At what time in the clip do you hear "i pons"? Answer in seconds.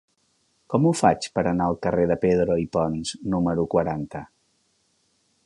2.63-3.13